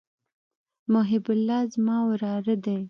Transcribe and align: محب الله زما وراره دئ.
محب 0.91 1.25
الله 1.35 1.61
زما 1.73 1.97
وراره 2.09 2.55
دئ. 2.65 2.79